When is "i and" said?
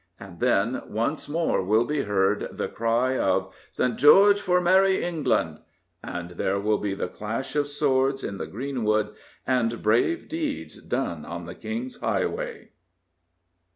6.03-6.29